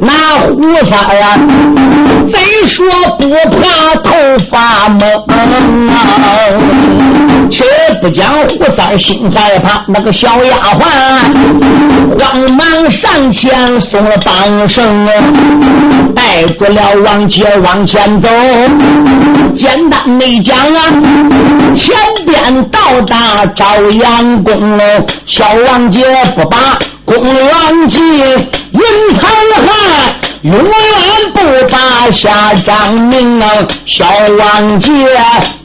[0.01, 1.37] 那胡法呀，
[2.31, 2.87] 贼说
[3.19, 4.11] 不怕头
[4.51, 5.01] 发蒙，
[7.51, 7.65] 却
[8.01, 10.81] 不讲胡三心害怕，那个小丫鬟
[12.19, 15.07] 慌忙上前送了绑绳，
[16.15, 18.29] 带着了王姐往前走。
[19.55, 20.81] 简单没讲啊，
[21.75, 24.85] 前边到达朝阳宫喽，
[25.27, 26.05] 小王姐
[26.37, 28.81] 不把公路忘记，云
[29.19, 29.29] 长
[29.67, 30.63] 汉永远
[31.35, 33.47] 不把下张明啊，
[33.87, 34.07] 小
[34.39, 34.91] 王姐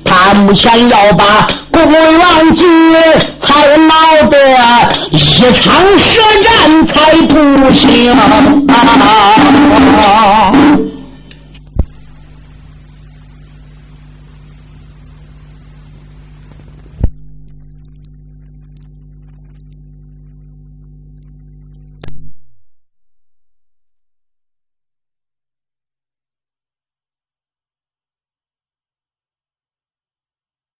[0.03, 2.65] 他目前要把公元举，
[3.41, 3.95] 才闹
[4.29, 4.37] 得
[5.11, 8.11] 一场舌战才不行
[8.67, 10.51] 啊！